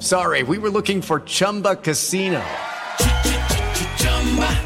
[0.00, 2.40] Sorry, we were looking for Chumba Casino.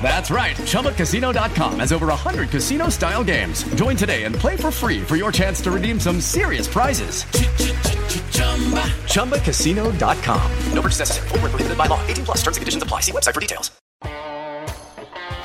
[0.02, 0.54] That's right.
[0.56, 3.64] ChumbaCasino.com has over 100 casino style games.
[3.74, 7.24] Join today and play for free for your chance to redeem some serious prizes.
[9.14, 10.52] ChumbaCasino.com.
[10.72, 11.28] No purchase necessary.
[11.30, 12.04] Where prohibited by law.
[12.06, 13.00] 18 plus terms and conditions apply.
[13.00, 13.70] See website for details.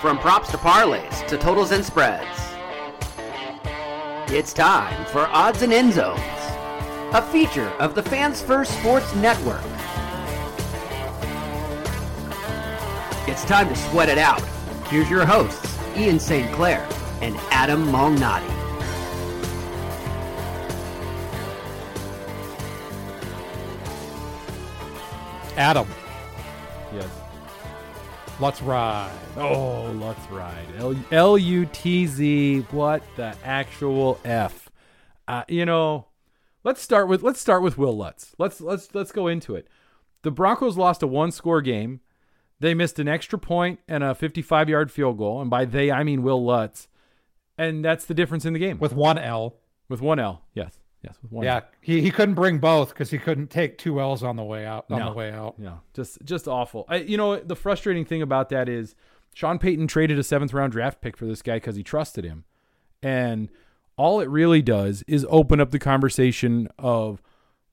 [0.01, 2.27] From props to parlays to totals and spreads,
[4.31, 6.19] it's time for Odds and End Zones,
[7.13, 9.78] a feature of the Fans First Sports Network.
[13.29, 14.41] It's time to sweat it out.
[14.87, 16.51] Here's your hosts, Ian St.
[16.51, 16.89] Clair
[17.21, 18.49] and Adam Malnati.
[25.55, 25.87] Adam.
[26.91, 27.07] Yes.
[28.39, 29.11] Let's ride.
[29.37, 30.65] Oh, let's ride.
[31.11, 32.65] L U T Z.
[32.71, 34.69] What the actual f?
[35.27, 36.07] Uh, you know,
[36.63, 38.33] let's start with let's start with Will Lutz.
[38.39, 39.67] Let's let's let's go into it.
[40.23, 41.99] The Broncos lost a one score game.
[42.59, 46.03] They missed an extra point and a 55 yard field goal, and by they I
[46.03, 46.87] mean Will Lutz,
[47.57, 48.79] and that's the difference in the game.
[48.79, 49.55] With one L.
[49.87, 50.77] With one L, yes.
[51.01, 51.45] Yes, with one.
[51.45, 51.61] Yeah, L.
[51.79, 54.85] he, he couldn't bring both because he couldn't take two L's on the way out.
[54.91, 55.05] On No.
[55.11, 56.85] the way out, No, just just awful.
[56.89, 58.95] I, you know, the frustrating thing about that is
[59.33, 62.43] Sean Payton traded a seventh round draft pick for this guy because he trusted him,
[63.01, 63.47] and
[63.95, 67.21] all it really does is open up the conversation of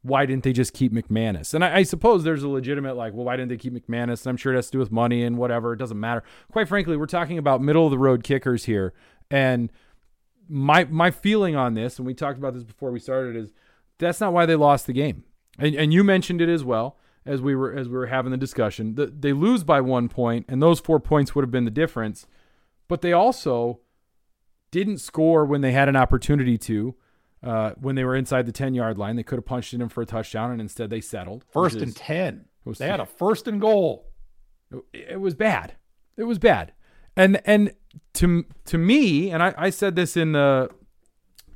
[0.06, 1.52] why didn't they just keep McManus?
[1.52, 4.22] And I, I suppose there's a legitimate like, well, why didn't they keep McManus?
[4.22, 5.72] And I'm sure it has to do with money and whatever.
[5.72, 6.22] It doesn't matter.
[6.52, 8.92] Quite frankly, we're talking about middle of the road kickers here,
[9.30, 9.70] and
[10.48, 13.52] my my feeling on this, and we talked about this before we started, is
[13.98, 15.24] that's not why they lost the game.
[15.58, 18.36] And and you mentioned it as well as we were as we were having the
[18.36, 18.94] discussion.
[18.94, 22.26] The, they lose by one point, and those four points would have been the difference.
[22.88, 23.80] But they also
[24.70, 26.94] didn't score when they had an opportunity to.
[27.42, 29.88] Uh, when they were inside the ten yard line, they could have punched it in
[29.88, 31.44] for a touchdown, and instead they settled.
[31.52, 32.46] first and is- ten.
[32.64, 34.10] was- They had a first and goal.
[34.70, 34.82] it
[35.12, 35.74] it was bad.
[36.16, 36.72] It was bad.
[37.16, 37.72] And and
[38.14, 40.70] to to me, and I, I said this in the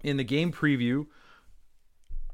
[0.04, 1.06] in the game preview,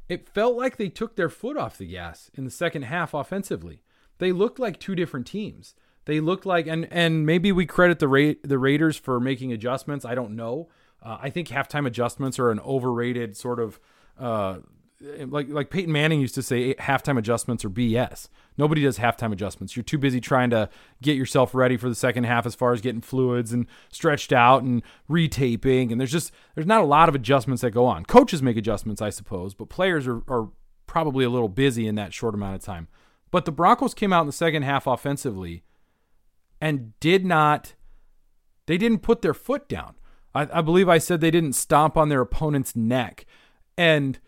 [0.09, 3.83] it felt like they took their foot off the gas in the second half offensively.
[4.19, 5.75] They looked like two different teams.
[6.05, 10.05] They looked like and and maybe we credit the Ra- the Raiders for making adjustments.
[10.05, 10.69] I don't know.
[11.07, 13.79] Uh, I think halftime adjustments are an overrated sort of
[14.19, 14.57] uh,
[15.01, 18.29] like like Peyton Manning used to say halftime adjustments are BS.
[18.59, 19.77] Nobody does halftime adjustments.
[19.77, 20.69] You're too busy trying to
[21.03, 24.65] get yourself ready for the second half as far as getting fluids and stretched out
[24.65, 28.05] and retaping and there's just there's not a lot of adjustments that go on.
[28.05, 30.49] Coaches make adjustments, I suppose, but players are, are
[30.89, 32.89] probably a little busy in that short amount of time.
[33.31, 35.63] But the Broncos came out in the second half offensively
[36.61, 37.75] and did not
[38.67, 39.95] they didn't put their foot down.
[40.37, 43.27] I, I believe I said they didn't stomp on their opponent's neck.
[43.79, 44.19] And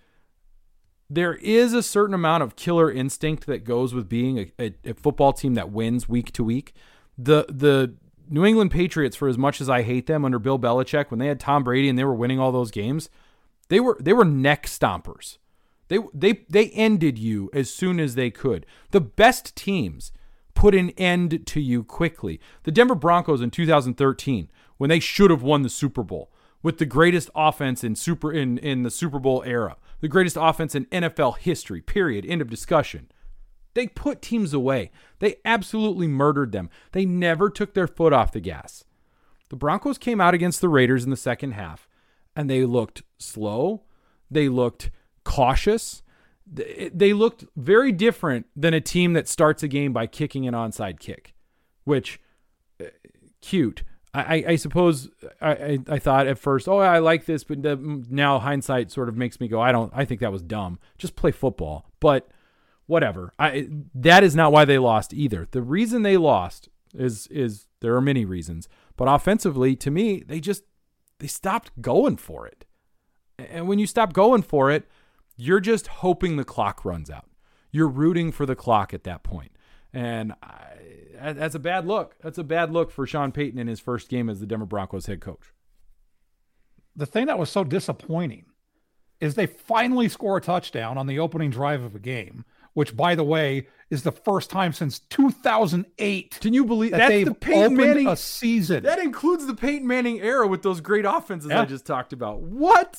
[1.11, 4.95] there is a certain amount of killer instinct that goes with being a, a, a
[4.95, 6.75] football team that wins week to week.
[7.17, 7.95] The the
[8.31, 11.29] New England Patriots, for as much as I hate them under Bill Belichick, when they
[11.29, 13.09] had Tom Brady and they were winning all those games,
[13.69, 15.39] they were they were neck stompers.
[15.89, 18.67] They they they ended you as soon as they could.
[18.91, 20.13] The best teams
[20.55, 22.41] put an end to you quickly.
[22.65, 26.33] The Denver Broncos in 2013, when they should have won the Super Bowl
[26.63, 30.75] with the greatest offense in super in, in the Super Bowl era, the greatest offense
[30.75, 32.25] in NFL history, period.
[32.27, 33.11] End of discussion.
[33.75, 34.91] They put teams away.
[35.21, 36.71] They absolutely murdered them.
[36.93, 38.85] They never took their foot off the gas.
[39.51, 41.89] The Broncos came out against the Raiders in the second half
[42.35, 43.85] and they looked slow.
[44.31, 44.91] They looked
[45.25, 46.03] cautious.
[46.47, 50.99] They looked very different than a team that starts a game by kicking an onside
[50.99, 51.35] kick,
[51.85, 52.21] which
[52.81, 52.87] uh,
[53.41, 53.83] cute.
[54.21, 55.09] I, I suppose
[55.41, 57.77] I, I thought at first, oh, I like this, but the,
[58.09, 59.93] now hindsight sort of makes me go, I don't.
[59.95, 60.79] I think that was dumb.
[60.97, 61.91] Just play football.
[62.01, 62.29] But
[62.89, 63.33] whatever.
[63.39, 65.47] I that is not why they lost either.
[65.49, 70.41] The reason they lost is is there are many reasons, but offensively, to me, they
[70.41, 70.65] just
[71.21, 72.65] they stopped going for it.
[73.39, 74.89] And when you stop going for it,
[75.37, 77.29] you're just hoping the clock runs out.
[77.71, 79.53] You're rooting for the clock at that point.
[79.93, 80.73] And I,
[81.21, 82.17] that's a bad look.
[82.23, 85.07] That's a bad look for Sean Payton in his first game as the Denver Broncos
[85.07, 85.53] head coach.
[86.97, 88.47] The thing that was so disappointing
[89.21, 92.45] is they finally score a touchdown on the opening drive of a game,
[92.75, 96.39] which, by the way, is the first time since 2008.
[96.41, 98.85] Can you believe that that's they've the Peyton opened Manning a season?
[98.85, 101.63] That includes the Peyton Manning era with those great offenses Yeah.
[101.63, 102.41] I just talked about.
[102.41, 102.99] What?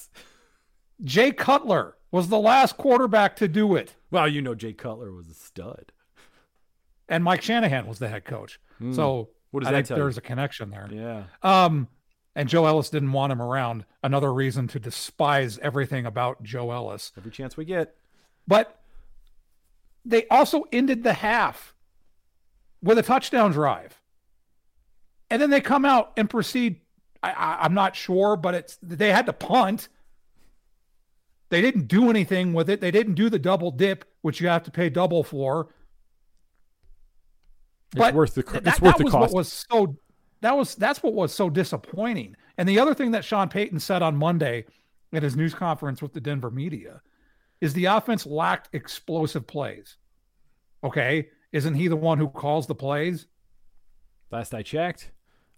[1.03, 5.29] Jay Cutler was the last quarterback to do it, Well, you know Jay Cutler was
[5.29, 5.91] a stud.
[7.09, 8.59] And Mike Shanahan was the head coach.
[8.77, 8.93] Hmm.
[8.93, 10.03] So What does I that think you?
[10.03, 10.87] there's a connection there.
[10.91, 11.23] Yeah.
[11.43, 11.87] Um,
[12.35, 13.83] and Joe Ellis didn't want him around.
[14.03, 17.11] Another reason to despise everything about Joe Ellis.
[17.17, 17.95] Every chance we get.
[18.47, 18.79] But
[20.05, 21.73] they also ended the half
[22.81, 23.99] with a touchdown drive.
[25.29, 26.81] And then they come out and proceed.
[27.21, 29.89] I, I, I'm not sure, but it's they had to punt.
[31.49, 32.79] They didn't do anything with it.
[32.79, 35.67] They didn't do the double dip, which you have to pay double for.
[37.95, 39.33] It's worth the that, it's worth that the was cost.
[39.33, 39.97] what was so
[40.41, 42.35] that was that's what was so disappointing.
[42.57, 44.65] And the other thing that Sean Payton said on Monday
[45.13, 47.01] at his news conference with the Denver media
[47.61, 49.97] is the offense lacked explosive plays.
[50.83, 53.27] Okay, isn't he the one who calls the plays?
[54.31, 55.11] Last I checked.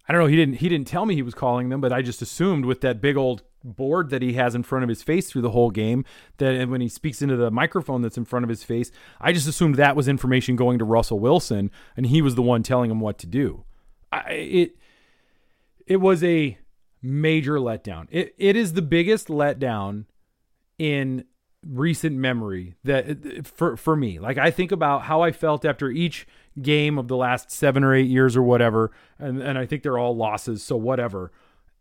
[0.07, 0.27] I don't know.
[0.27, 0.55] He didn't.
[0.55, 3.17] He didn't tell me he was calling them, but I just assumed with that big
[3.17, 6.05] old board that he has in front of his face through the whole game,
[6.37, 9.47] that when he speaks into the microphone that's in front of his face, I just
[9.47, 12.99] assumed that was information going to Russell Wilson, and he was the one telling him
[12.99, 13.65] what to do.
[14.11, 14.75] I, it
[15.87, 16.57] it was a
[17.01, 18.07] major letdown.
[18.11, 20.05] It it is the biggest letdown
[20.77, 21.25] in
[21.67, 26.27] recent memory that for for me like i think about how i felt after each
[26.59, 29.99] game of the last 7 or 8 years or whatever and and i think they're
[29.99, 31.31] all losses so whatever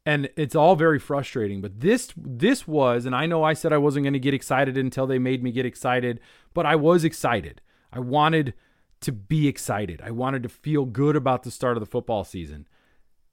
[0.06, 3.78] and it's all very frustrating but this this was and i know i said i
[3.78, 6.20] wasn't going to get excited until they made me get excited
[6.54, 7.60] but i was excited
[7.92, 8.54] i wanted
[9.00, 12.66] to be excited i wanted to feel good about the start of the football season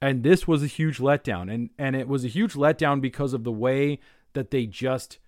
[0.00, 3.44] and this was a huge letdown and and it was a huge letdown because of
[3.44, 3.98] the way
[4.34, 5.18] that they just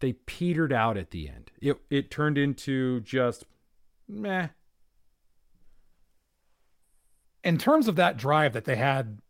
[0.00, 1.50] they petered out at the end.
[1.60, 3.44] It it turned into just
[4.08, 4.48] meh.
[7.44, 9.20] In terms of that drive that they had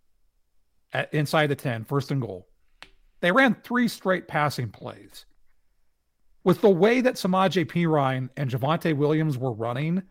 [0.92, 2.48] at, inside the 10, first and goal,
[3.20, 5.26] they ran three straight passing plays.
[6.44, 10.02] With the way that Samaje Perine and Javonte Williams were running,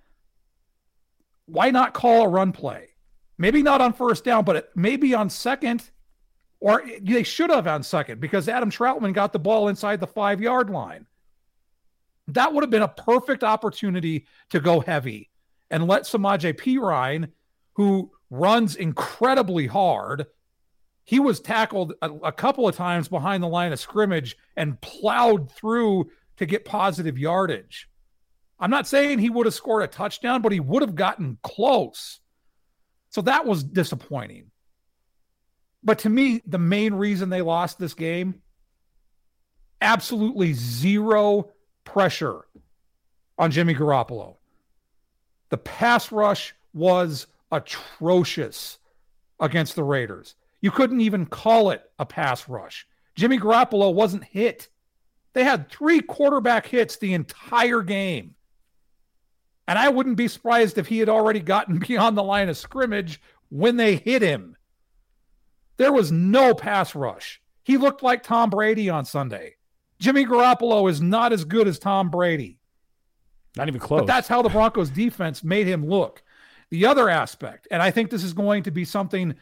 [1.46, 2.90] why not call a run play?
[3.38, 5.90] Maybe not on first down, but maybe on second,
[6.60, 10.42] or they should have on second because Adam Trautman got the ball inside the five
[10.42, 11.06] yard line.
[12.28, 15.30] That would have been a perfect opportunity to go heavy
[15.70, 17.30] and let Samaje Perine,
[17.74, 20.26] who runs incredibly hard,
[21.08, 25.50] he was tackled a, a couple of times behind the line of scrimmage and plowed
[25.50, 27.88] through to get positive yardage.
[28.60, 32.20] I'm not saying he would have scored a touchdown, but he would have gotten close.
[33.10, 34.52] So that was disappointing.
[35.82, 38.42] But to me, the main reason they lost this game
[39.80, 41.52] absolutely zero
[41.86, 42.42] pressure
[43.38, 44.36] on Jimmy Garoppolo.
[45.52, 48.78] The pass rush was atrocious
[49.40, 50.36] against the Raiders.
[50.62, 52.88] You couldn't even call it a pass rush.
[53.16, 54.70] Jimmy Garoppolo wasn't hit.
[55.34, 58.36] They had three quarterback hits the entire game.
[59.68, 63.22] And I wouldn't be surprised if he had already gotten beyond the line of scrimmage
[63.50, 64.56] when they hit him.
[65.78, 67.42] There was no pass rush.
[67.64, 69.56] He looked like Tom Brady on Sunday.
[70.00, 72.60] Jimmy Garoppolo is not as good as Tom Brady.
[73.56, 74.02] Not even close.
[74.02, 76.24] But that's how the Broncos defense made him look.
[76.70, 79.36] The other aspect, and I think this is going to be something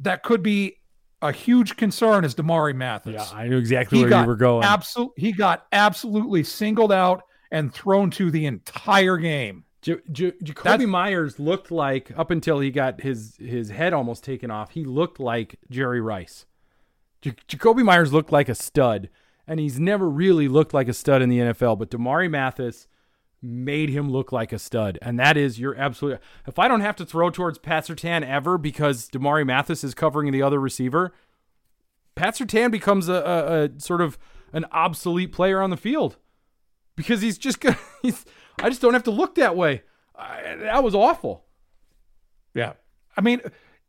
[0.00, 0.76] that could be
[1.22, 3.14] a huge concern is Damarri Mathis.
[3.14, 4.62] Yeah, I knew exactly He where got you were going.
[4.64, 9.64] Absol- he got absolutely singled out and thrown to the entire game.
[9.82, 14.24] J- J- Jakobi That's- Myers looked like up until he got his his head almost
[14.24, 14.72] taken off.
[14.72, 16.44] He looked like Jerry Rice.
[17.22, 19.08] J- Jakobi Meyers looked like a stud,
[19.46, 21.78] and he's never really looked like a stud in the NFL.
[21.78, 22.86] But Damarri Mathis
[23.46, 26.20] made him look like a stud, and that is you're absolutely.
[26.46, 30.30] If I don't have to throw towards Pat Surtain ever because Damarri Mathis is covering
[30.32, 31.12] the other receiver,
[32.14, 34.18] Pat Surtain becomes a, a, a sort of
[34.52, 36.16] an obsolete player on the field
[36.96, 37.78] because he's just gonna.
[38.02, 38.24] He's,
[38.58, 39.82] I just don't have to look that way.
[40.14, 41.44] I, that was awful.
[42.54, 42.74] Yeah.
[43.16, 43.42] I mean,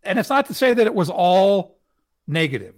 [0.03, 1.79] and it's not to say that it was all
[2.27, 2.75] negative.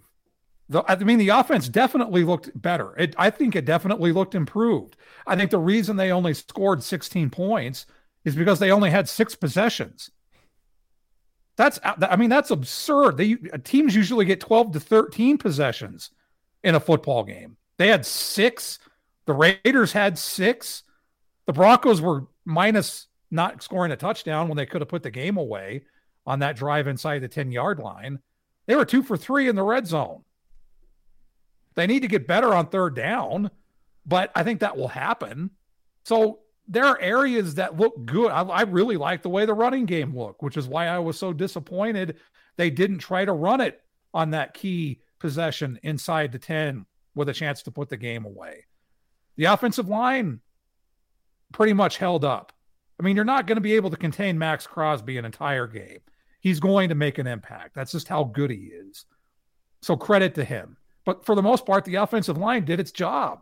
[0.70, 2.96] The, I mean, the offense definitely looked better.
[2.98, 4.96] It, I think it definitely looked improved.
[5.26, 7.88] I think the reason they only scored 16 points
[8.24, 10.12] is because they only had six possessions.
[11.58, 13.18] That's, uh, I mean, that's absurd.
[13.18, 16.12] They uh, teams usually get 12 to 13 possessions
[16.64, 17.58] in a football game.
[17.78, 18.80] They had six.
[19.26, 20.84] The Raiders had six.
[21.48, 25.38] The Broncos were minus not scoring a touchdown when they could have put the game
[25.38, 25.84] away
[26.26, 28.20] on that drive inside the 10 yard line.
[28.68, 30.24] They were two for three in the red zone.
[31.76, 33.52] They need to get better on third down,
[34.06, 35.52] but I think that will happen.
[36.06, 38.32] So there are areas that look good.
[38.32, 41.18] I, I really like the way the running game looked, which is why I was
[41.18, 42.18] so disappointed
[42.58, 43.82] they didn't try to run it
[44.14, 46.86] on that key possession inside the 10
[47.16, 48.66] with a chance to put the game away.
[49.38, 50.42] The offensive line
[51.54, 52.52] pretty much held up.
[53.00, 56.00] I mean, you're not going to be able to contain Maxx Crosby an entire game.
[56.42, 57.76] He's going to make an impact.
[57.76, 59.06] That's just how good he is.
[59.82, 60.76] So credit to him.
[61.06, 63.42] But for the most part, the offensive line did its job.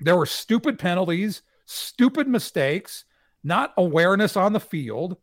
[0.00, 3.04] There were stupid penalties, stupid mistakes,
[3.44, 5.16] not awareness on the field.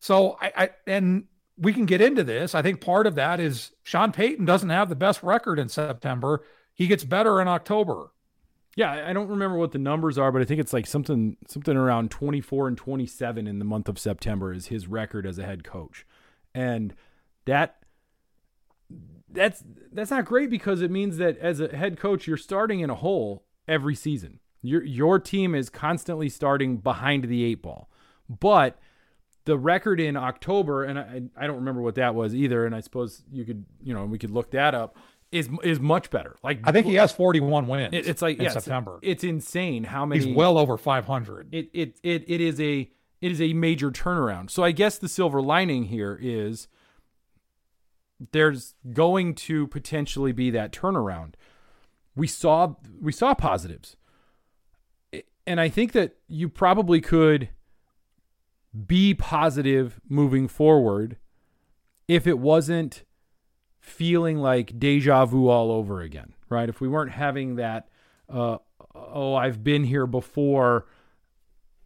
[0.00, 1.24] So I, I and
[1.56, 2.54] we can get into this.
[2.54, 6.44] I think part of that is Sean Payton doesn't have the best record in September.
[6.74, 8.12] He gets better in October.
[8.76, 11.76] Yeah, I don't remember what the numbers are, but I think it's like something something
[11.76, 15.64] around 24 and 27 in the month of September is his record as a head
[15.64, 16.06] coach.
[16.54, 16.94] And
[17.46, 17.77] that
[19.30, 22.90] that's that's not great because it means that as a head coach you're starting in
[22.90, 24.40] a hole every season.
[24.62, 27.90] Your your team is constantly starting behind the eight ball.
[28.28, 28.78] But
[29.44, 32.80] the record in October and I I don't remember what that was either and I
[32.80, 34.96] suppose you could, you know, we could look that up
[35.30, 36.36] is is much better.
[36.42, 37.90] Like I think he has 41 wins.
[37.92, 38.98] It, it's like in yeah, September.
[39.02, 40.24] It's, it's insane how many.
[40.24, 41.48] He's well over 500.
[41.52, 44.50] It it it it is a it is a major turnaround.
[44.50, 46.68] So I guess the silver lining here is
[48.32, 51.34] there's going to potentially be that turnaround.
[52.16, 53.96] We saw we saw positives.
[55.46, 57.48] And I think that you probably could
[58.86, 61.16] be positive moving forward
[62.06, 63.04] if it wasn't
[63.80, 66.68] feeling like deja vu all over again, right?
[66.68, 67.88] If we weren't having that,
[68.28, 68.58] uh,
[68.94, 70.86] oh, I've been here before,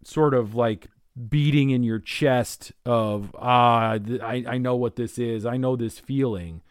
[0.03, 0.89] sort of like
[1.29, 5.99] beating in your chest of, ah, I, I know what this is, I know this
[5.99, 6.63] feeling,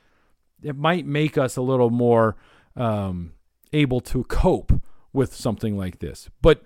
[0.63, 2.35] it might make us a little more
[2.75, 3.33] um,
[3.73, 4.73] able to cope
[5.13, 6.29] with something like this.
[6.41, 6.63] But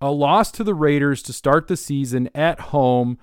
[0.00, 3.18] a loss to the Raiders to start the season at home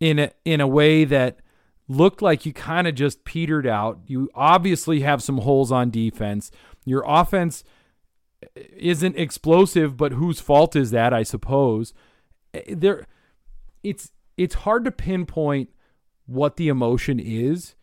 [0.00, 1.40] in a, in a way that
[1.88, 4.00] looked like you kind of just petered out.
[4.06, 6.50] You obviously have some holes on defense.
[6.84, 7.64] Your offense
[8.54, 11.94] isn't explosive, but whose fault is that, I suppose?
[12.54, 13.06] Eh, there
[13.82, 15.70] it's it's hard to pinpoint
[16.26, 17.74] what the emotion is,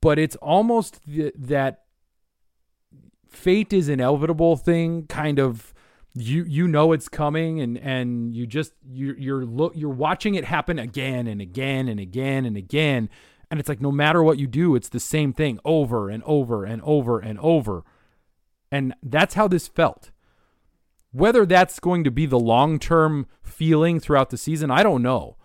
[0.00, 1.84] but it's almost th- that
[3.28, 5.74] fate is inevitable thing kind of
[6.14, 10.44] you you know it's coming and and you just you you're look you're watching it
[10.44, 13.08] happen again and again and again and again.
[13.50, 16.64] And it's like no matter what you do it's the same thing over and over
[16.64, 17.84] and over and over.
[18.70, 20.10] And that's how this felt
[21.14, 25.36] whether that's going to be the long-term feeling throughout the season I don't know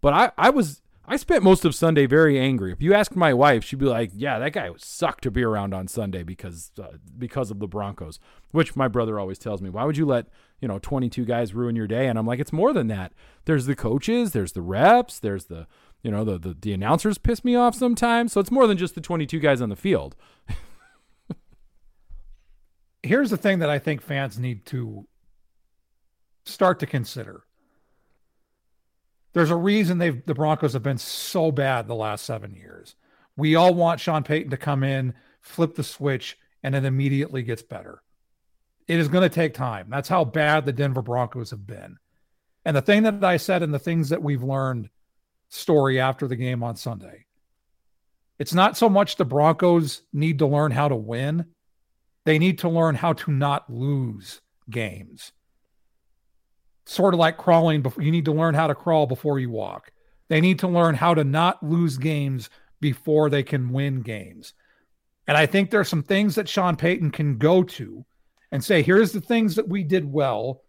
[0.00, 2.70] but I I was I spent most of Sunday very angry.
[2.70, 5.74] If you ask my wife, she'd be like, "Yeah, that guy sucked to be around
[5.74, 8.20] on Sunday because uh, because of the Broncos."
[8.52, 10.26] Which my brother always tells me, "Why would you let
[10.60, 13.12] you know 22 guys ruin your day?" And I'm like, "It's more than that.
[13.44, 15.66] There's the coaches, there's the reps, there's the
[16.00, 18.32] you know the the, the announcers piss me off sometimes.
[18.32, 20.14] So it's more than just the 22 guys on the field."
[23.02, 25.08] Here's the thing that I think fans need to
[26.50, 27.44] start to consider.
[29.32, 32.96] There's a reason they've the Broncos have been so bad the last seven years.
[33.36, 37.62] We all want Sean Payton to come in, flip the switch, and it immediately gets
[37.62, 38.02] better.
[38.88, 39.86] It is going to take time.
[39.88, 41.96] That's how bad the Denver Broncos have been.
[42.64, 44.90] And the thing that I said and the things that we've learned
[45.48, 47.26] story after the game on Sunday.
[48.38, 51.46] It's not so much the Broncos need to learn how to win,
[52.24, 55.32] they need to learn how to not lose games.
[56.90, 59.92] Sort of like crawling, before you need to learn how to crawl before you walk.
[60.26, 64.54] They need to learn how to not lose games before they can win games.
[65.28, 68.04] And I think there's some things that Sean Payton can go to
[68.50, 70.64] and say, here's the things that we did well,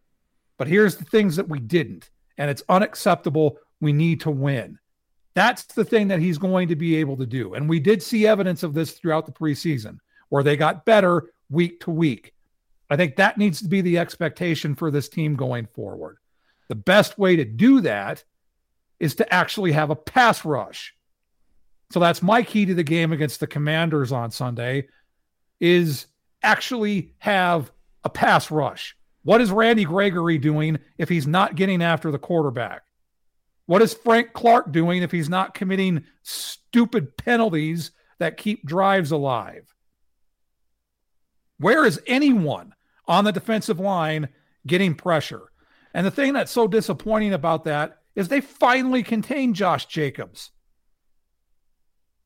[0.59, 2.11] but here's the things that we didn't.
[2.37, 3.57] And it's unacceptable.
[3.79, 4.77] We need to win.
[5.33, 7.55] That's the thing that he's going to be able to do.
[7.55, 9.97] And we did see evidence of this throughout the preseason
[10.29, 12.35] where they got better week to week.
[12.91, 16.17] I think that needs to be the expectation for this team going forward.
[16.67, 18.25] The best way to do that
[18.99, 20.93] is to actually have a pass rush.
[21.91, 24.89] So that's my key to the game against the Commanders on Sunday
[25.61, 26.07] is
[26.43, 27.71] actually have
[28.03, 28.97] a pass rush.
[29.23, 32.81] What is Randy Gregory doing if he's not getting after the quarterback?
[33.67, 39.73] What is Frank Clark doing if he's not committing stupid penalties that keep drives alive?
[41.57, 42.70] Where is anyone
[43.11, 44.29] on the defensive line
[44.65, 45.51] getting pressure?
[45.93, 50.51] And the thing that's so disappointing about that is they finally contained Josh Jacobs.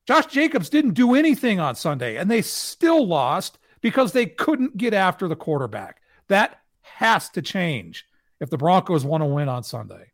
[0.06, 4.94] Josh Jacobs didn't do anything on Sunday, and they still lost because they couldn't get
[4.94, 6.00] after the quarterback.
[6.28, 8.06] That has to change
[8.40, 10.12] if the Broncos want to win on Sunday.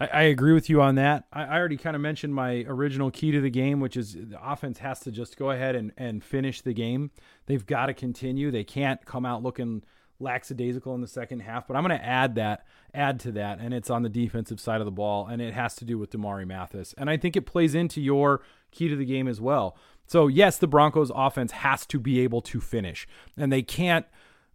[0.00, 1.24] I, I agree with you on that.
[1.32, 4.38] I, I already kind of mentioned my original key to the game, which is the
[4.42, 7.10] offense has to just go ahead and, and finish the game.
[7.46, 8.50] They've got to continue.
[8.50, 9.82] They can't come out looking
[10.18, 11.66] lackadaisical in the second half.
[11.66, 14.80] But I'm going to add that, add to that, and it's on the defensive side
[14.80, 16.94] of the ball, and it has to do with Damarri Mathis.
[16.98, 19.76] And I think it plays into your key to the game as well.
[20.06, 24.06] So yes, the Broncos offense has to be able to finish, and they can't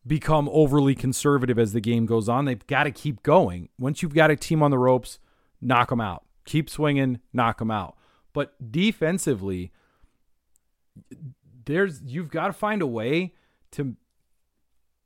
[0.05, 2.45] become overly conservative as the game goes on.
[2.45, 3.69] They've got to keep going.
[3.79, 5.17] Once you've got a team on the ropes,
[5.65, 6.23] knock them out.
[6.45, 7.97] Keep swinging, knock them out.
[8.33, 9.71] But defensively,
[11.65, 13.33] there's you've got to find a way
[13.71, 13.95] to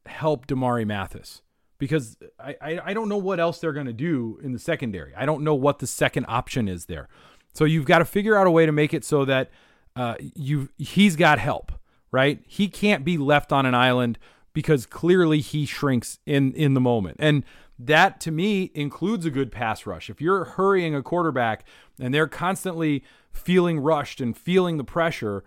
[0.05, 1.41] help Damarri Mathis
[1.77, 5.13] because I, I, I don't know what else they're going to do in the secondary.
[5.15, 7.07] I don't know what the second option is there.
[7.53, 9.49] So you've got to figure out a way to make it so that
[9.95, 11.71] uh, you he's got help,
[12.11, 12.41] right?
[12.45, 14.19] He can't be left on an island
[14.53, 17.17] because clearly he shrinks in in the moment.
[17.19, 17.43] And
[17.79, 20.09] that to me includes a good pass rush.
[20.09, 21.65] If you're hurrying a quarterback
[21.97, 25.45] and they're constantly feeling rushed and feeling the pressure,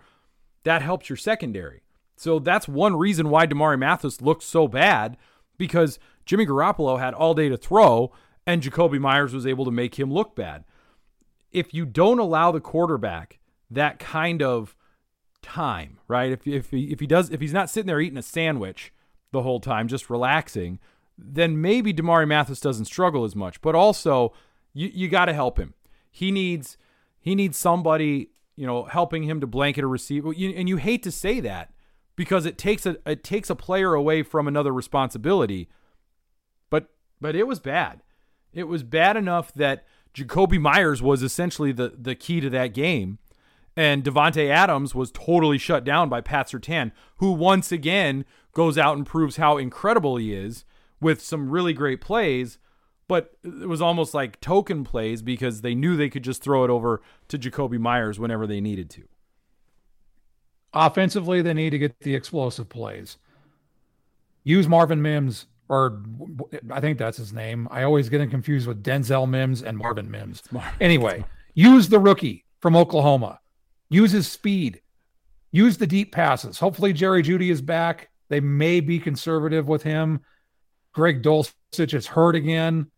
[0.63, 1.83] that helps your secondary.
[2.17, 5.15] So that's one reason why Damarri Mathis looked so bad
[5.57, 8.11] because Jimmy Garoppolo had all day to throw
[8.47, 10.63] and Jakobi Meyers was able to make him look bad.
[11.51, 14.75] If you don't allow the quarterback that kind of
[15.41, 16.31] time, right?
[16.31, 18.91] If if he, if he does if he's not sitting there eating a sandwich
[19.31, 20.79] the whole time just relaxing,
[21.17, 23.61] then maybe Damarri Mathis doesn't struggle as much.
[23.61, 24.33] But also,
[24.73, 25.73] you you got to help him.
[26.11, 26.77] He needs
[27.19, 30.29] he needs somebody you know helping him to blanket a receiver.
[30.29, 31.71] And you hate to say that
[32.15, 35.69] because it takes a it takes a player away from another responsibility.
[36.69, 36.89] But
[37.21, 38.01] but it was bad.
[38.53, 43.19] It was bad enough that Jakobi Meyers was essentially the the key to that game.
[43.75, 48.23] And Davante Adams was totally shut down by Pat Surtain, who once again
[48.53, 50.63] goes out and proves how incredible he is
[51.03, 52.57] with some really great plays,
[53.07, 56.69] but it was almost like token plays because they knew they could just throw it
[56.69, 59.03] over to Jakobi Meyers whenever they needed to.
[60.73, 63.17] Offensively, they need to get the explosive plays.
[64.43, 66.01] Use Marvin Mims, or
[66.71, 67.67] I think that's his name.
[67.69, 70.41] I always get him confused with Denzel Mims and Marvin Mims.
[70.81, 73.39] Anyway, use the rookie from Oklahoma.
[73.89, 74.81] Use his speed.
[75.51, 76.57] Use the deep passes.
[76.57, 78.09] Hopefully, Jerry Jeudy is back.
[78.29, 80.21] They may be conservative with him.
[80.93, 82.89] Greg Dulcich is hurt again.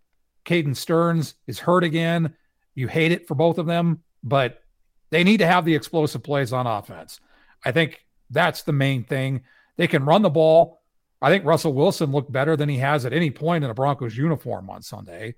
[0.46, 2.36] Caden Sterns is hurt again.
[2.76, 4.62] You hate it for both of them, but
[5.10, 7.20] they need to have the explosive plays on offense.
[7.64, 9.44] I think that's the main thing.
[9.78, 10.82] They can run the ball.
[11.22, 14.16] I think Russell Wilson looked better than he has at any point in a Broncos
[14.16, 15.36] uniform on Sunday.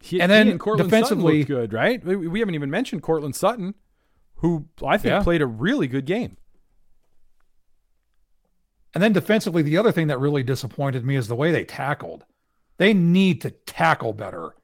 [0.00, 2.04] He, and then and defensively, good, right?
[2.04, 3.74] We, we, haven't even mentioned Courtland Sutton,
[4.36, 5.22] who I think yeah.
[5.22, 6.36] played a really good game.
[8.94, 12.24] And then defensively, the other thing that really disappointed me is the way they tackled.
[12.78, 14.54] They need to tackle better.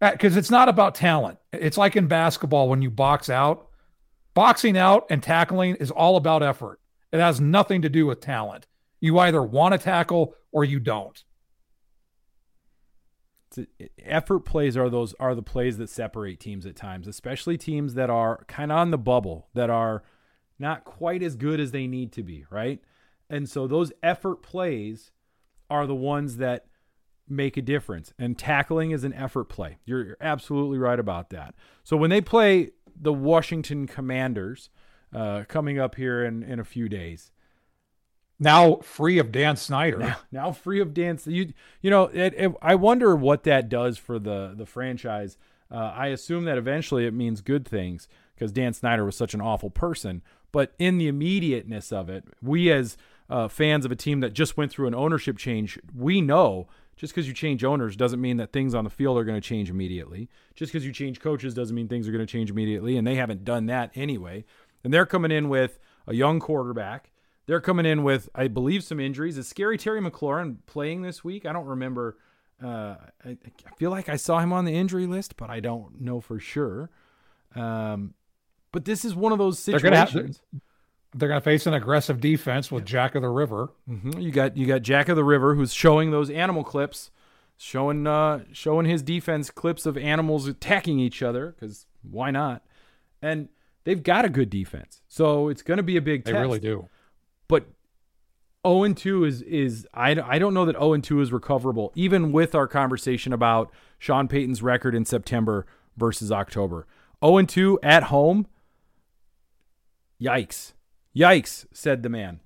[0.00, 1.38] Because it's not about talent.
[1.52, 3.68] It's like in basketball when you box out.
[4.34, 6.80] Boxing out and tackling is all about effort.
[7.12, 8.66] It has nothing to do with talent.
[9.00, 11.22] You either want to tackle or you don't.
[14.02, 18.08] Effort plays are those are the plays that separate teams at times, especially teams that
[18.08, 20.02] are kind of on the bubble, that are
[20.58, 22.80] not quite as good as they need to be, right?
[23.32, 25.10] And so those effort plays
[25.68, 26.66] are the ones that
[27.28, 28.12] make a difference.
[28.18, 29.78] And tackling is an effort play.
[29.84, 31.56] You're, you're absolutely right about that.
[31.82, 34.70] So when they play the Washington Commanders
[35.14, 37.32] uh, coming up here in in a few days.
[38.38, 39.98] Now free of Dan Snyder.
[39.98, 41.18] Now, now free of Dan.
[41.26, 45.36] You you know, it, it, I wonder what that does for the the franchise.
[45.70, 49.40] Uh, I assume that eventually it means good things because Dan Snyder was such an
[49.40, 50.22] awful person.
[50.50, 52.98] But in the immediateness of it, we as
[53.32, 57.14] uh, fans of a team that just went through an ownership change, we know just
[57.14, 59.70] because you change owners doesn't mean that things on the field are going to change
[59.70, 60.28] immediately.
[60.54, 63.14] Just because you change coaches doesn't mean things are going to change immediately, and they
[63.14, 64.44] haven't done that anyway.
[64.84, 67.10] And they're coming in with a young quarterback.
[67.46, 69.38] They're coming in with, I believe, some injuries.
[69.38, 71.46] Is Scary Terry McLaurin playing this week?
[71.46, 72.18] I don't remember.
[72.62, 76.02] Uh, I, I, feel like I saw him on the injury list, but I don't
[76.02, 76.90] know for sure.
[77.54, 78.12] Um,
[78.72, 80.42] but this is one of those situations.
[80.52, 80.60] They're
[81.18, 83.72] going to face an aggressive defense with Jack Del Rio.
[83.88, 84.18] Mm-hmm.
[84.18, 87.10] You got you got Jack Del Rio who's showing those animal clips,
[87.56, 92.62] showing uh, showing his defense clips of animals attacking each other because why not?
[93.20, 93.48] And
[93.84, 96.24] they've got a good defense, so it's going to be a big.
[96.24, 96.40] They test.
[96.40, 96.88] really do.
[97.48, 97.66] But
[98.66, 101.92] 0 and 2 is is I, I don't know that 0 and 2 is recoverable,
[101.94, 106.86] even with our conversation about Sean Payton's record in September versus October.
[107.24, 108.46] 0 and 2 at home.
[110.20, 110.72] Yikes.
[111.16, 112.40] Yikes, said the man.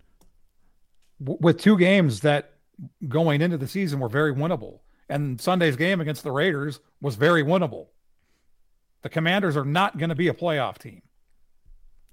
[1.20, 2.52] With two games that
[3.08, 4.80] going into the season were very winnable.
[5.08, 7.86] And Sunday's game against the Raiders was very winnable.
[9.02, 11.02] The Commanders are not going to be a playoff team.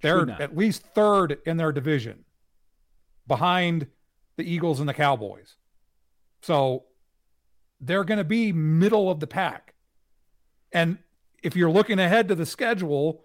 [0.02, 2.26] They're at least third in their division
[3.26, 3.88] behind
[4.36, 5.56] the Eagles and the Cowboys.
[6.42, 6.84] So
[7.80, 9.74] they're going to be middle of the pack.
[10.72, 10.98] And
[11.42, 13.24] if you're looking ahead to the schedule,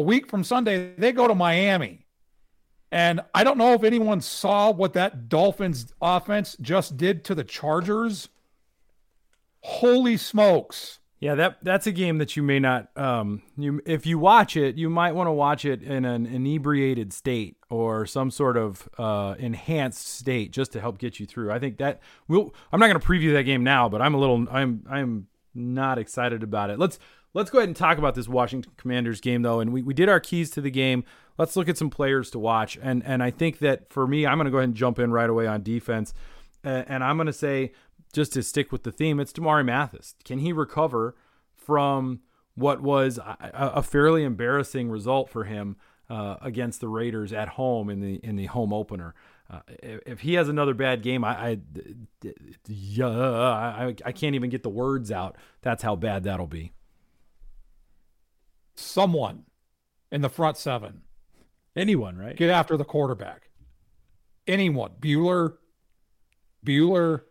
[0.00, 2.06] a week from Sunday, they go to Miami.
[2.90, 7.44] And I don't know if anyone saw what that Dolphins offense just did to the
[7.44, 8.30] Chargers.
[9.60, 10.98] Holy smokes.
[11.20, 14.76] Yeah, that that's a game that you may not um you if you watch it,
[14.76, 19.34] you might want to watch it in an inebriated state or some sort of uh
[19.38, 21.52] enhanced state just to help get you through.
[21.52, 24.18] I think that we'll I'm not going to preview that game now, but I'm a
[24.18, 26.78] little I'm I'm not excited about it.
[26.78, 26.98] Let's
[27.34, 30.08] let's go ahead and talk about this Washington Commanders game though, and we, we did
[30.08, 31.04] our keys to the game.
[31.38, 32.78] Let's look at some players to watch.
[32.82, 35.12] And and I think that for me, I'm going to go ahead and jump in
[35.12, 36.12] right away on defense.
[36.64, 37.72] Uh, and I'm going to say
[38.12, 40.14] just to stick with the theme, it's Damarri Mathis.
[40.24, 41.16] Can he recover
[41.54, 42.20] from
[42.54, 45.76] what was a, a fairly embarrassing result for him
[46.10, 49.14] uh, against the Raiders at home in the in the home opener?
[49.48, 51.58] Uh, if, if, he has another bad game, I I,
[52.68, 55.36] yeah, I I can't even get the words out.
[55.62, 56.72] That's how bad that'll be.
[58.74, 59.44] Someone
[60.10, 61.02] in the front seven,
[61.76, 62.36] anyone, right?
[62.36, 63.50] Get after the quarterback.
[64.46, 65.54] Anyone, Bueller,
[66.64, 67.22] Bueller,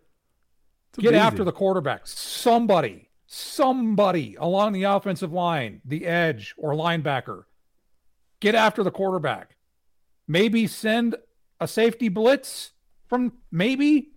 [0.97, 2.08] Get after the quarterback.
[2.08, 7.43] Somebody, somebody along the offensive line, the edge or linebacker,
[8.39, 9.56] get after the quarterback.
[10.28, 11.15] Maybe send
[11.60, 12.71] a safety blitz
[13.08, 14.12] from maybe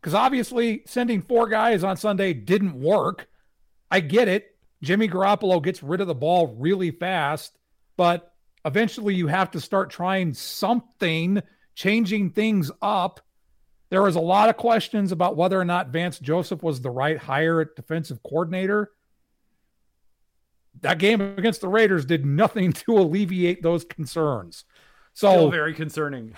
[0.00, 3.28] because obviously sending four guys on Sunday didn't work.
[3.90, 4.49] I get it.
[4.82, 7.58] Jimmy Garoppolo gets rid of the ball really fast,
[7.96, 8.32] but
[8.64, 11.42] eventually you have to start trying something,
[11.74, 13.20] changing things up.
[13.90, 17.18] There was a lot of questions about whether or not Vance Joseph was the right
[17.18, 18.92] hire at defensive coordinator.
[20.80, 24.64] That game against the Raiders did nothing to alleviate those concerns.
[25.12, 26.34] So Still very concerning.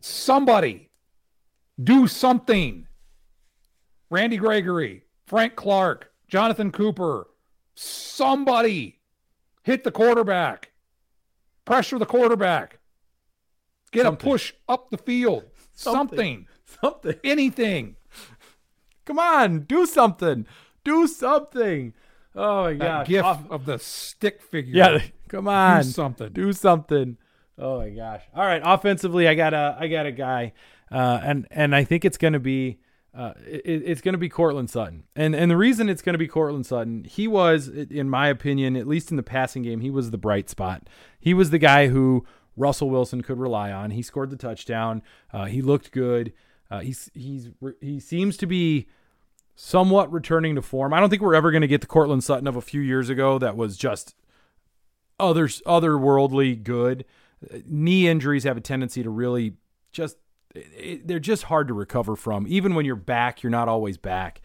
[0.00, 0.90] Somebody
[1.82, 2.86] do something.
[4.10, 7.28] Randy Gregory, Frank Clark, Jonathan Cooper,
[7.74, 9.00] somebody
[9.62, 10.72] hit the quarterback,
[11.64, 12.78] pressure the quarterback,
[13.92, 14.28] get something.
[14.28, 16.46] a push up the field, something.
[16.80, 17.14] something.
[17.24, 17.96] Anything.
[19.04, 20.46] Come on, do something.
[20.84, 21.94] Do something.
[22.34, 23.06] Oh my god.
[23.06, 23.50] GIF Off.
[23.50, 24.76] of the stick figure.
[24.76, 25.82] Yeah, come on.
[25.82, 26.32] Do something.
[26.32, 27.16] Do something.
[27.58, 28.22] Oh my gosh.
[28.34, 30.52] All right, offensively, I got a I got a guy,
[30.90, 32.78] uh, and and I think it's going to be
[33.14, 36.18] uh, it, it's going to be Courtland Sutton, and and the reason it's going to
[36.18, 39.90] be Courtland Sutton, he was, in my opinion, at least in the passing game, he
[39.90, 40.88] was the bright spot.
[41.18, 42.24] He was the guy who
[42.56, 43.90] Russell Wilson could rely on.
[43.90, 45.02] He scored the touchdown.
[45.32, 46.32] Uh, he looked good.
[46.70, 48.86] Uh, he's he's he seems to be
[49.56, 50.94] somewhat returning to form.
[50.94, 53.08] I don't think we're ever going to get the Courtland Sutton of a few years
[53.08, 54.14] ago that was just
[55.18, 57.04] others otherworldly good.
[57.66, 59.54] Knee injuries have a tendency to really
[59.92, 60.16] just
[60.54, 62.46] it, they're just hard to recover from.
[62.48, 64.40] Even when you're back, you're not always back.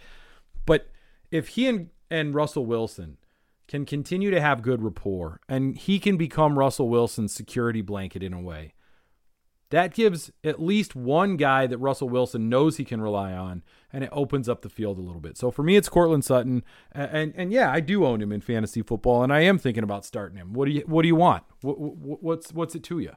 [0.65, 0.89] But
[1.31, 3.17] if he and and Russell Wilson
[3.67, 8.33] can continue to have good rapport and he can become Russell Wilson's security blanket in
[8.33, 8.73] a way
[9.71, 14.03] That gives at least one guy that Russell Wilson knows he can rely on, and
[14.03, 15.37] it opens up the field a little bit.
[15.37, 18.41] So for me, it's Courtland Sutton, and and, and yeah, I do own him in
[18.41, 20.53] fantasy football, and I am thinking about starting him.
[20.53, 21.43] What do you What do you want?
[21.61, 23.13] What, what, what's What's it to you?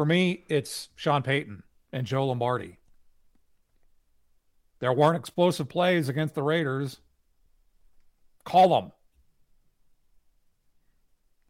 [0.00, 2.78] For me, it's Sean Payton and Joe Lombardi.
[4.78, 7.00] There weren't explosive plays against the Raiders.
[8.44, 8.92] Call them.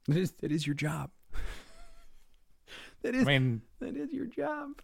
[0.09, 1.11] It is, it is your job.
[3.03, 4.83] that is, I mean, that is your job.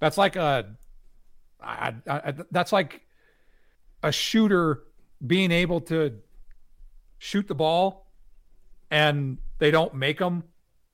[0.00, 0.76] That's like a,
[1.60, 3.02] I, I, that's like
[4.02, 4.84] a shooter
[5.26, 6.20] being able to
[7.18, 8.10] shoot the ball,
[8.90, 10.44] and they don't make them,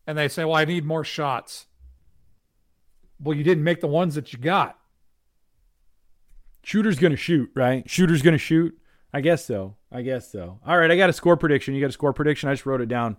[0.06, 1.66] and they say, "Well, I need more shots."
[3.20, 4.78] Well, you didn't make the ones that you got.
[6.62, 7.88] Shooter's gonna shoot, right?
[7.88, 8.78] Shooter's gonna shoot.
[9.12, 9.76] I guess so.
[9.92, 10.58] I guess so.
[10.66, 11.74] All right, I got a score prediction.
[11.74, 12.48] You got a score prediction?
[12.48, 13.16] I just wrote it down.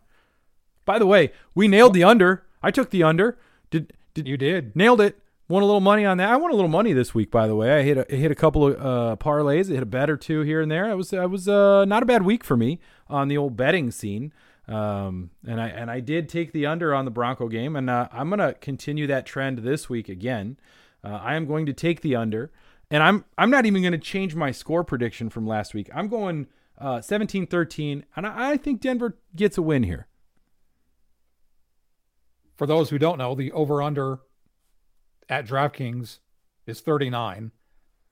[0.83, 2.45] By the way, we nailed the under.
[2.61, 3.37] I took the under.
[3.69, 5.19] Did did you did nailed it?
[5.47, 6.29] Won a little money on that.
[6.29, 7.77] I won a little money this week, by the way.
[7.77, 9.69] I hit a, I hit a couple of uh, parlays.
[9.69, 10.89] I hit a bet or two here and there.
[10.89, 13.91] It was it was uh, not a bad week for me on the old betting
[13.91, 14.33] scene.
[14.67, 18.07] Um, and I and I did take the under on the Bronco game, and uh,
[18.11, 20.57] I'm gonna continue that trend this week again.
[21.03, 22.51] Uh, I am going to take the under,
[22.89, 25.89] and I'm I'm not even going to change my score prediction from last week.
[25.93, 26.47] I'm going
[26.79, 30.07] uh, 17-13, and I, I think Denver gets a win here.
[32.55, 34.19] For those who don't know, the over under
[35.29, 36.19] at DraftKings
[36.65, 37.51] is 39.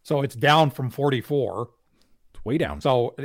[0.04, 1.70] So it's down from 44.
[2.34, 2.82] It's way down.
[2.82, 3.16] So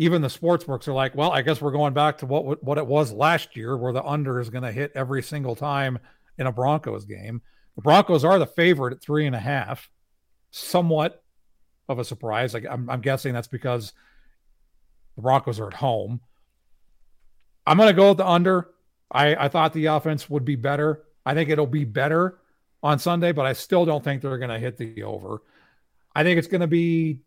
[0.00, 2.78] even the sports books are like, well, I guess we're going back to what what
[2.78, 5.98] it was last year, where the under is going to hit every single time
[6.38, 7.42] in a Broncos game.
[7.76, 9.90] The Broncos are the favorite at three and a half.
[10.52, 11.22] Somewhat
[11.86, 12.54] of a surprise.
[12.54, 13.92] Like I'm, I'm guessing that's because
[15.16, 16.22] the Broncos are at home.
[17.66, 18.70] I'm going to go with the under.
[19.12, 21.02] I, I thought the offense would be better.
[21.26, 22.38] I think it'll be better
[22.82, 25.42] on Sunday, but I still don't think they're going to hit the over.
[26.16, 27.20] I think it's going to be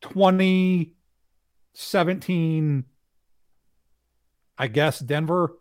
[0.00, 0.95] 20
[1.78, 2.84] 17
[4.58, 5.58] I guess Denver.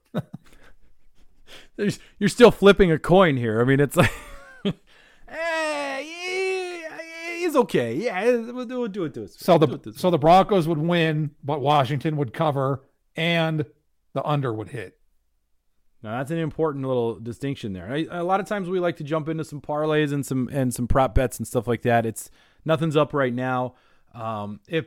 [1.78, 3.62] You're still flipping a coin here.
[3.62, 4.12] I mean, it's like
[5.28, 6.02] eh,
[7.38, 7.96] he's okay.
[7.96, 9.36] Yeah, we'll do, we'll do it to us.
[9.38, 12.84] So the so the Broncos would win, but Washington would cover
[13.16, 13.66] and
[14.14, 14.98] the under would hit.
[16.02, 17.92] Now that's an important little distinction there.
[17.92, 20.74] I, a lot of times we like to jump into some parlays and some and
[20.74, 22.06] some prop bets and stuff like that.
[22.06, 22.32] It's
[22.64, 23.76] nothing's up right now.
[24.14, 24.86] Um, if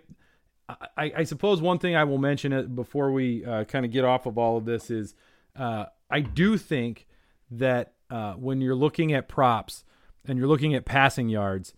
[0.68, 4.26] I, I, suppose one thing I will mention before we uh, kind of get off
[4.26, 5.14] of all of this is
[5.56, 7.06] uh, I do think
[7.50, 9.84] that uh, when you're looking at props
[10.26, 11.72] and you're looking at passing yards,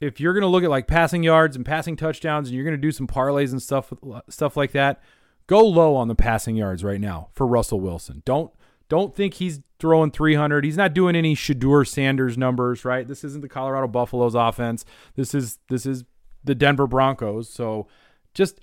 [0.00, 2.76] if you're going to look at like passing yards and passing touchdowns and you're going
[2.76, 3.92] to do some parlays and stuff
[4.28, 5.02] stuff like that,
[5.46, 8.22] go low on the passing yards right now for Russell Wilson.
[8.24, 8.52] Don't
[8.88, 10.64] don't think he's throwing 300.
[10.64, 13.08] He's not doing any Shedeur Sanders numbers, right?
[13.08, 14.84] This isn't the Colorado Buffaloes offense.
[15.16, 16.04] This is this is
[16.44, 17.48] the Denver Broncos.
[17.48, 17.86] So
[18.34, 18.60] just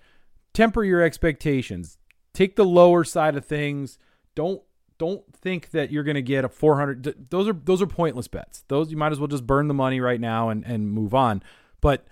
[0.53, 1.97] temper your expectations.
[2.33, 3.97] Take the lower side of things.
[4.35, 4.61] Don't
[4.97, 8.63] don't think that you're going to get a 400 those are those are pointless bets.
[8.67, 11.41] Those you might as well just burn the money right now and and move on.
[11.81, 12.05] But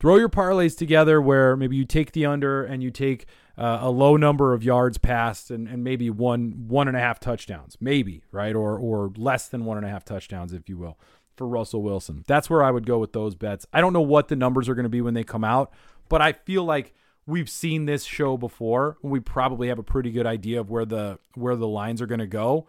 [0.00, 3.90] throw your parlays together where maybe you take the under and you take uh, a
[3.90, 8.22] low number of yards passed and, and maybe one one and a half touchdowns, maybe
[8.32, 10.98] right, or or less than one and a half touchdowns, if you will,
[11.36, 12.24] for Russell Wilson.
[12.26, 13.66] That's where I would go with those bets.
[13.72, 15.72] I don't know what the numbers are going to be when they come out,
[16.10, 16.92] but I feel like
[17.24, 18.98] we've seen this show before.
[19.00, 22.20] We probably have a pretty good idea of where the where the lines are going
[22.20, 22.68] to go.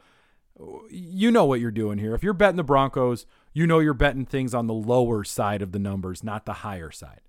[0.89, 2.15] You know what you're doing here.
[2.15, 5.71] If you're betting the Broncos, you know you're betting things on the lower side of
[5.71, 7.21] the numbers, not the higher side.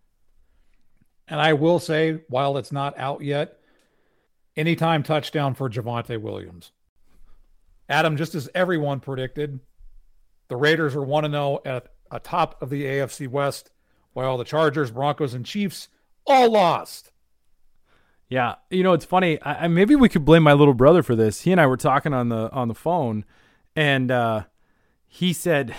[1.27, 3.59] And I will say, while it's not out yet,
[4.55, 6.73] anytime touchdown for Javonte Williams.
[7.89, 9.61] Adam, just as everyone predicted,
[10.49, 13.71] the Raiders are 1 0 at a top of the AFC West,
[14.13, 15.89] while the Chargers, Broncos, and Chiefs
[16.27, 17.11] all lost.
[18.29, 19.39] Yeah, you know it's funny.
[19.43, 21.43] I, maybe we could blame my little brother for this.
[21.43, 23.25] He and I were talking on the on the phone,
[23.77, 24.45] and uh,
[25.07, 25.75] he said,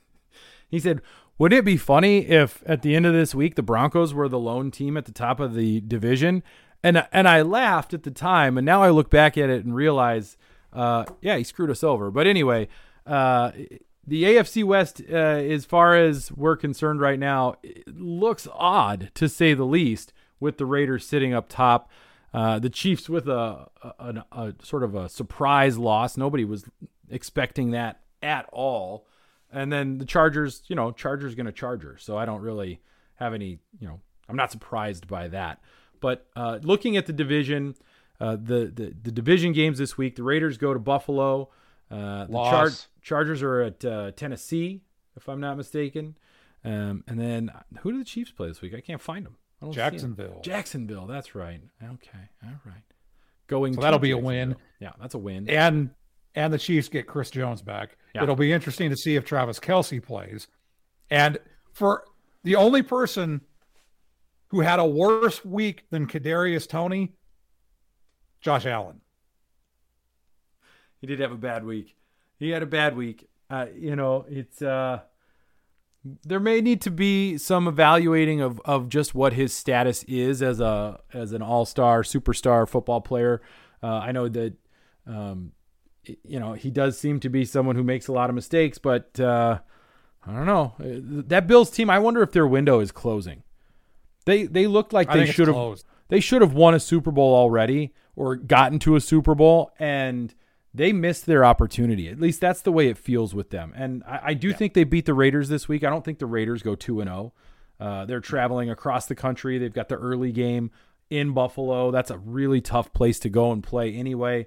[0.70, 1.02] he said,
[1.36, 4.38] would it be funny if at the end of this week the Broncos were the
[4.38, 6.42] lone team at the top of the division?
[6.82, 9.74] And and I laughed at the time, and now I look back at it and
[9.74, 10.36] realize,
[10.72, 12.10] uh, yeah, he screwed us over.
[12.10, 12.68] But anyway,
[13.06, 13.52] uh,
[14.06, 19.54] the AFC West, uh, as far as we're concerned right now, looks odd to say
[19.54, 21.90] the least, with the Raiders sitting up top.
[22.34, 26.16] Uh, the Chiefs with a, a, a, sort of a surprise loss.
[26.16, 26.64] Nobody was
[27.10, 29.06] expecting that at all.
[29.52, 31.96] And then the Chargers, you know, Chargers going to Charger.
[31.98, 32.80] So I don't really
[33.16, 35.60] have any, you know, I'm not surprised by that.
[36.00, 37.74] But uh, looking at the division,
[38.20, 40.14] Uh, the, the the division games this week.
[40.14, 41.48] The Raiders go to Buffalo.
[41.92, 42.70] Uh, the Char-
[43.02, 44.82] Chargers are at uh, Tennessee,
[45.16, 46.16] if I'm not mistaken.
[46.64, 47.50] Um, and then
[47.80, 48.72] who do the Chiefs play this week?
[48.74, 49.36] I can't find them.
[49.60, 49.90] I don't see 'em.
[49.92, 50.40] Jacksonville.
[50.42, 51.06] Jacksonville.
[51.06, 51.60] That's right.
[51.82, 52.18] Okay.
[52.44, 52.82] All right.
[53.48, 53.74] Going.
[53.74, 54.56] So to that'll be a win.
[54.80, 55.48] Yeah, that's a win.
[55.50, 55.90] and
[56.34, 57.96] and the Chiefs get Chris Jones back.
[58.14, 58.22] Yeah.
[58.22, 60.48] It'll be interesting to see if Travis Kelce plays.
[61.10, 61.38] And
[61.72, 62.04] for
[62.42, 63.42] the only person
[64.48, 67.12] who had a worse week than Kadarius Toney,
[68.40, 69.00] Josh Allen.
[71.02, 71.94] He did have a bad week.
[72.38, 73.28] He had a bad week.
[73.50, 75.00] Uh, you know, it's uh,
[76.24, 80.60] there may need to be some evaluating of of just what his status is as
[80.60, 83.42] a as an all star superstar football player.
[83.82, 84.54] Uh, I know that
[85.06, 85.52] um,
[86.04, 89.18] you know he does seem to be someone who makes a lot of mistakes, but
[89.20, 89.58] uh,
[90.26, 91.90] I don't know Uh, that Bills team.
[91.90, 93.42] I wonder if their window is closing.
[94.24, 95.56] They they looked like they should have
[96.08, 100.32] they should have won a Super Bowl already or gotten to a Super Bowl and
[100.74, 102.08] they missed their opportunity.
[102.08, 103.72] At least that's the way it feels with them.
[103.76, 105.84] And I, I do think they beat the Raiders this week.
[105.84, 107.32] I don't think the Raiders go two and zero.
[107.78, 109.58] Uh, they're traveling across the country.
[109.58, 110.70] They've got the early game
[111.10, 111.90] in Buffalo.
[111.90, 114.46] That's a really tough place to go and play anyway.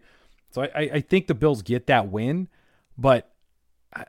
[0.52, 2.48] So I, I, I think the Bills get that win,
[2.98, 3.32] but
[3.94, 4.06] I,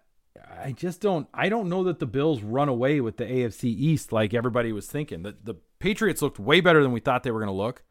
[0.63, 1.29] I just don't.
[1.35, 4.87] I don't know that the Bills run away with the AFC East like everybody was
[4.87, 5.23] thinking.
[5.23, 7.83] The the Patriots looked way better than we thought they were going to look.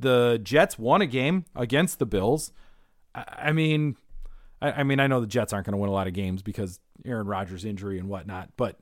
[0.00, 2.50] The Jets won a game against the Bills.
[3.14, 3.96] I, mean,
[4.60, 6.80] I, mean, I know the Jets aren't going to win a lot of games because
[7.04, 8.78] Aaron Rodgers' injury and whatnot, but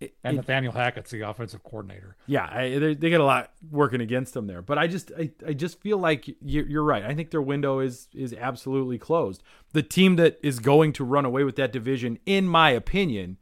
[0.00, 2.16] it, And Nathaniel Hackett's the offensive coordinator.
[2.26, 4.60] yeah, I, they, they get a lot working against them there.
[4.62, 7.04] But I just I, I just feel like you're, you're right.
[7.04, 9.42] I think their window is is absolutely closed.
[9.72, 13.38] The team that is going to run away with that division, in my opinion,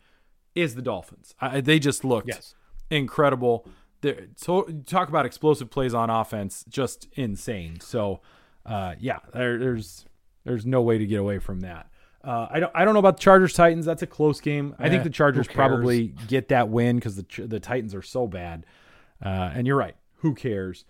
[0.55, 1.35] is the Dolphins.
[1.41, 2.55] I, they just looked Yes.
[2.91, 3.67] incredible.
[4.03, 7.81] They're, so talk about explosive plays on offense, just insane.
[7.81, 8.21] So
[8.67, 10.05] uh, yeah, there, there's
[10.45, 11.89] there's no way to get away from that.
[12.25, 13.85] Uh, I don't I don't know about the Chargers Titans.
[13.87, 14.75] That's a close game.
[14.79, 18.27] I think Eh, the Chargers probably get that win because the the Titans are so
[18.27, 18.65] bad.
[19.25, 19.97] Uh, and you're right.
[20.19, 20.85] Who cares?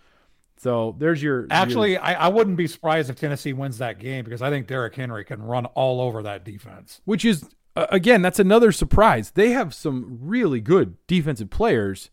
[0.59, 4.25] So there's your Actually, your- I, I wouldn't be surprised if Tennessee wins that game
[4.25, 7.01] because I think Derrick Henry can run all over that defense.
[7.05, 9.31] which is uh, again that's another surprise.
[9.31, 12.11] They have some really good defensive players,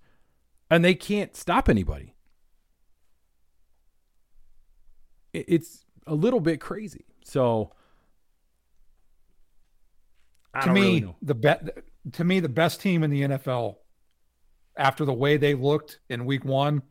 [0.71, 2.05] and they can't stop anybody.
[2.05, 2.15] It-
[5.33, 7.05] It's a little bit crazy.
[7.23, 7.73] So
[10.53, 11.15] I to don't me, really know.
[11.21, 11.77] the bet
[12.13, 13.75] to me the best team in the NFL
[14.77, 16.81] after the way they looked in week 1,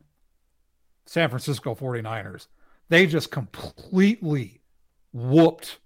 [1.05, 2.47] San Francisco 49ers.
[2.89, 4.61] They just completely
[5.11, 5.79] whooped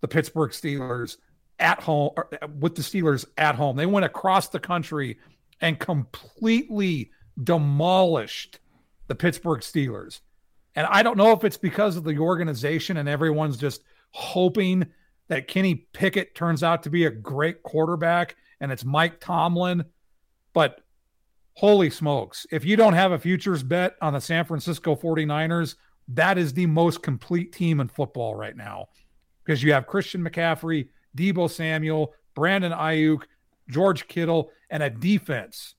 [0.00, 1.18] the Pittsburgh Steelers
[1.58, 3.76] at home or, uh, with the Steelers at home.
[3.76, 5.18] They went across the country
[5.60, 7.10] and completely
[7.42, 8.58] demolished
[9.06, 10.20] the Pittsburgh Steelers.
[10.74, 14.86] And I don't know if it's because of the organization and everyone's just hoping
[15.28, 19.84] that Kenny Pickett turns out to be a great quarterback and it's Mike Tomlin.
[20.52, 20.80] But
[21.54, 25.76] holy smokes, if you don't have a futures bet on the San Francisco 49ers,
[26.08, 28.86] that is the most complete team in football right now
[29.44, 33.22] because you have Christian McCaffrey, Deebo Samuel, Brandon Aiyuk,
[33.68, 35.74] George Kittle, and a defense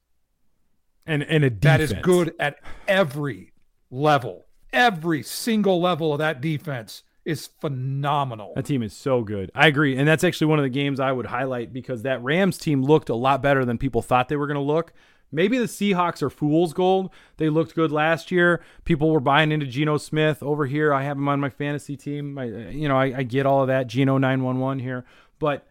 [1.06, 2.06] and and a that is defense.
[2.06, 3.52] good at every
[3.92, 4.46] level.
[4.74, 8.54] Every single level of that defense is phenomenal.
[8.56, 9.52] That team is so good.
[9.56, 9.96] I agree.
[9.96, 13.10] And that's actually one of the games I would highlight because that Rams team looked
[13.10, 14.94] a lot better than people thought they were going to look.
[15.32, 17.10] Maybe the Seahawks are fool's gold.
[17.38, 18.62] They looked good last year.
[18.86, 20.94] People were buying into Geno Smith over here.
[20.94, 22.38] I have him on my fantasy team.
[22.38, 23.88] I, you know, I, I get all of that.
[23.88, 25.06] Geno 911 here.
[25.40, 25.66] But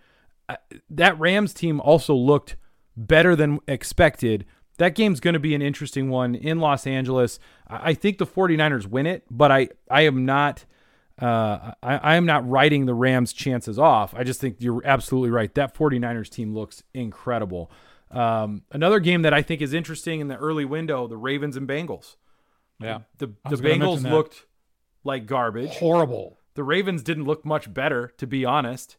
[0.49, 0.57] uh,
[0.91, 2.57] that Rams team also looked
[2.97, 4.45] better than expected.
[4.79, 7.39] That game's going to be an interesting one in Los Angeles.
[7.69, 10.65] I think the 49ers win it, but I, I am not
[11.21, 14.15] uh, I, I am not writing the Rams' chances off.
[14.17, 15.55] I just think you're absolutely right.
[15.55, 17.71] That 49ers team looks incredible.
[18.11, 21.69] Um, another game that I think is interesting in the early window, the Ravens and
[21.69, 22.17] Bengals.
[22.81, 23.01] Yeah.
[23.19, 24.47] The, the Bengals looked
[25.05, 25.77] like garbage.
[25.77, 26.39] Horrible.
[26.55, 28.97] The Ravens didn't look much better, to be honest.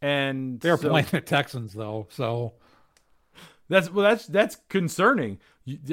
[0.00, 2.54] And They're so- playing the Texans though, so
[3.68, 5.38] that's well, that's that's concerning.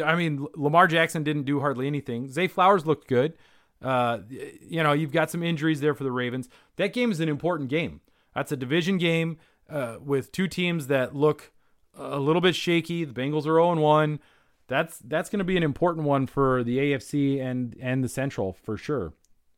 [0.04, 2.30] I mean, Lamar Jackson didn't do hardly anything.
[2.30, 3.34] Zay Flowers looked good.
[3.82, 6.48] Uh, you know, you've got some injuries there for the Ravens.
[6.78, 8.02] That game is an important game.
[8.34, 9.38] That's a division game
[9.70, 11.52] uh, with two teams that look
[11.96, 13.04] a little bit shaky.
[13.04, 14.20] The Bengals are 0 1.
[14.68, 18.54] That's that's going to be an important one for the AFC and and the Central
[18.54, 19.14] for sure,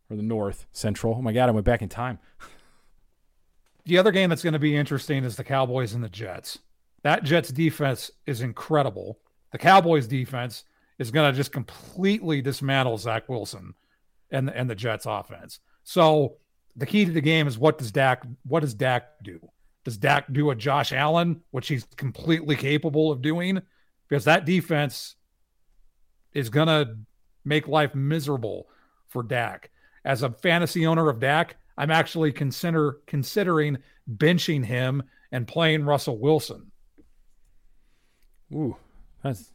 [0.10, 1.16] or the North Central.
[1.18, 2.20] Oh my God, I went back in time.
[3.86, 6.60] the other game that's going to be interesting is the Cowboys and the Jets.
[7.06, 9.20] That Jets defense is incredible.
[9.52, 10.64] The Cowboys defense
[10.98, 13.76] is going to just completely dismantle Zach Wilson.
[14.32, 15.60] and and the Jets offense.
[15.84, 16.38] So
[16.76, 19.40] the key to the game is what does Dak what does Dak do?
[19.84, 23.62] Does Dak do a Josh Allen, which he's completely capable of doing?
[24.10, 25.16] Because that defense
[26.34, 26.96] is gonna
[27.44, 28.68] make life miserable
[29.10, 29.70] for Dak.
[30.04, 33.78] As a fantasy owner of Dak, I'm actually consider considering
[34.12, 36.72] benching him and playing Russell Wilson.
[38.54, 38.76] Ooh,
[39.24, 39.52] that's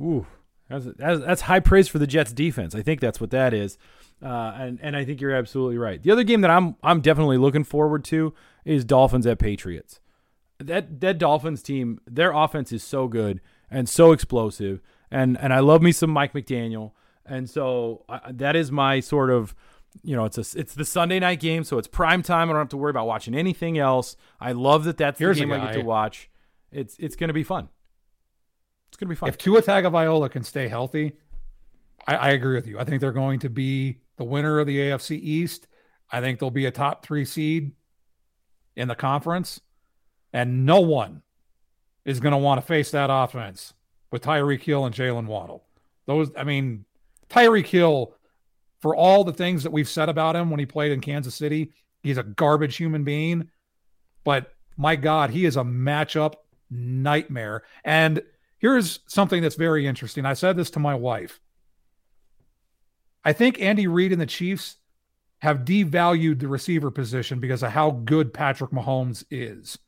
[0.00, 0.26] ooh,
[0.68, 2.74] that's, that's that's high praise for the Jets defense.
[2.74, 3.78] I think that's what that is,
[4.22, 6.02] uh, and and I think you're absolutely right.
[6.02, 10.00] The other game that I'm I'm definitely looking forward to is Dolphins at Patriots.
[10.58, 15.60] That that Dolphins team, their offense is so good and so explosive, and and I
[15.60, 16.92] love me some Mike McDaniel,
[17.24, 19.54] and so I, that is my sort of
[20.02, 22.48] you know, it's a it's the Sunday night game, so it's prime time.
[22.48, 24.16] I don't have to worry about watching anything else.
[24.40, 26.30] I love that that's Here's the game I get to watch.
[26.70, 27.68] It's it's going to be fun.
[28.88, 29.28] It's going to be fun.
[29.28, 31.12] If Tua Tagovailoa can stay healthy,
[32.06, 32.78] I, I agree with you.
[32.78, 35.66] I think they're going to be the winner of the AFC East.
[36.10, 37.72] I think they'll be a top three seed
[38.76, 39.60] in the conference,
[40.32, 41.22] and no one
[42.04, 43.74] is going to want to face that offense
[44.10, 45.64] with Tyreek Hill and Jaylen Waddle.
[46.06, 46.86] Those, I mean,
[47.28, 48.14] Tyreek Hill,
[48.80, 51.72] for all the things that we've said about him when he played in Kansas City,
[52.02, 53.50] he's a garbage human being.
[54.24, 56.34] But my God, he is a matchup
[56.70, 57.64] nightmare.
[57.84, 58.22] And
[58.58, 60.26] here's something that's very interesting.
[60.26, 61.40] I said this to my wife.
[63.24, 64.76] I think Andy Reid and the Chiefs
[65.38, 69.78] have devalued the receiver position because of how good Patrick Mahomes is.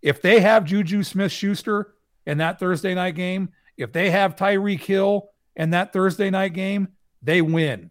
[0.00, 1.94] If they have Juju Smith Schuster
[2.26, 6.88] in that Thursday night game, if they have Tyreek Hill in that Thursday night game,
[7.22, 7.90] they win.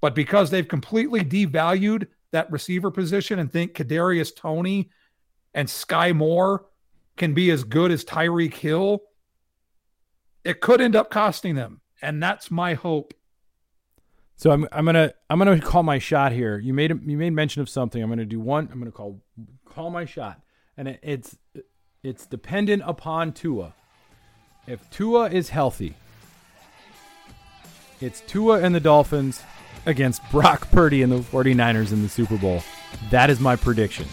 [0.00, 4.90] But because they've completely devalued that receiver position and think Kadarius Toney
[5.54, 6.66] and Sky Moore
[7.16, 9.02] can be as good as Tyreek Hill,
[10.44, 11.80] it could end up costing them.
[12.00, 13.14] And that's my hope.
[14.34, 16.58] So I'm I'm gonna I'm gonna call my shot here.
[16.58, 18.02] You made you made mention of something.
[18.02, 18.68] I'm gonna do one.
[18.72, 19.22] I'm gonna call
[19.64, 20.40] call my shot,
[20.76, 21.36] and it, it's
[22.02, 23.74] it's dependent upon Tua.
[24.66, 25.94] If Tua is healthy,
[28.00, 29.42] it's Tua and the Dolphins
[29.86, 32.62] against Brock Purdy and the 49ers in the Super Bowl.
[33.10, 34.06] That is my prediction.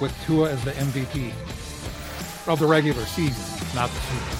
[0.00, 1.32] With Tua as the MVP
[2.48, 4.39] of the regular season, not the Super Bowl.